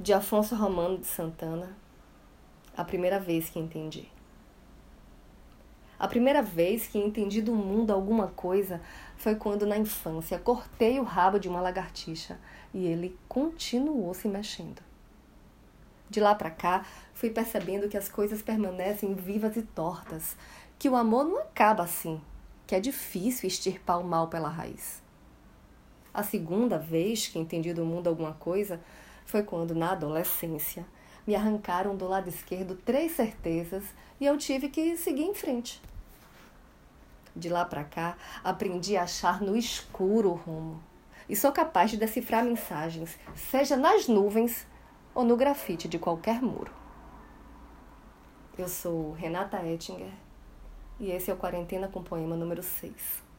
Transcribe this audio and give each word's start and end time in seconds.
de 0.00 0.14
Afonso 0.14 0.54
Romano 0.54 0.96
de 0.96 1.06
Santana, 1.06 1.76
a 2.74 2.82
primeira 2.82 3.20
vez 3.20 3.50
que 3.50 3.58
entendi. 3.58 4.10
A 5.98 6.08
primeira 6.08 6.40
vez 6.40 6.86
que 6.86 6.96
entendi 6.96 7.42
do 7.42 7.54
mundo 7.54 7.90
alguma 7.90 8.28
coisa 8.28 8.80
foi 9.18 9.34
quando, 9.34 9.66
na 9.66 9.76
infância, 9.76 10.38
cortei 10.38 10.98
o 10.98 11.02
rabo 11.02 11.38
de 11.38 11.50
uma 11.50 11.60
lagartixa 11.60 12.40
e 12.72 12.86
ele 12.86 13.14
continuou 13.28 14.14
se 14.14 14.26
mexendo. 14.26 14.80
De 16.08 16.18
lá 16.18 16.34
para 16.34 16.50
cá, 16.50 16.86
fui 17.12 17.28
percebendo 17.28 17.86
que 17.86 17.98
as 17.98 18.08
coisas 18.08 18.40
permanecem 18.40 19.12
vivas 19.12 19.54
e 19.58 19.62
tortas, 19.62 20.34
que 20.78 20.88
o 20.88 20.96
amor 20.96 21.26
não 21.26 21.40
acaba 21.40 21.82
assim, 21.82 22.18
que 22.66 22.74
é 22.74 22.80
difícil 22.80 23.46
extirpar 23.46 24.00
o 24.00 24.04
mal 24.04 24.28
pela 24.28 24.48
raiz. 24.48 25.02
A 26.14 26.22
segunda 26.22 26.78
vez 26.78 27.28
que 27.28 27.38
entendi 27.38 27.74
do 27.74 27.84
mundo 27.84 28.08
alguma 28.08 28.32
coisa 28.32 28.80
foi 29.24 29.42
quando, 29.42 29.74
na 29.74 29.92
adolescência, 29.92 30.84
me 31.26 31.34
arrancaram 31.34 31.96
do 31.96 32.08
lado 32.08 32.28
esquerdo 32.28 32.74
três 32.74 33.12
certezas 33.12 33.84
e 34.20 34.26
eu 34.26 34.36
tive 34.36 34.68
que 34.68 34.96
seguir 34.96 35.24
em 35.24 35.34
frente. 35.34 35.80
De 37.34 37.48
lá 37.48 37.64
para 37.64 37.84
cá, 37.84 38.16
aprendi 38.42 38.96
a 38.96 39.04
achar 39.04 39.40
no 39.40 39.56
escuro 39.56 40.30
o 40.30 40.34
rumo. 40.34 40.82
E 41.28 41.36
sou 41.36 41.52
capaz 41.52 41.90
de 41.90 41.96
decifrar 41.96 42.44
mensagens, 42.44 43.16
seja 43.36 43.76
nas 43.76 44.08
nuvens 44.08 44.66
ou 45.14 45.24
no 45.24 45.36
grafite 45.36 45.88
de 45.88 45.98
qualquer 45.98 46.42
muro. 46.42 46.72
Eu 48.58 48.68
sou 48.68 49.12
Renata 49.12 49.64
Ettinger 49.64 50.12
e 50.98 51.10
esse 51.10 51.30
é 51.30 51.34
o 51.34 51.36
Quarentena 51.36 51.88
com 51.88 52.02
Poema 52.02 52.36
número 52.36 52.62
6. 52.62 53.29